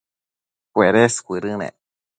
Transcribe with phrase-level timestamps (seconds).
[0.73, 1.75] cuedes cuëdënec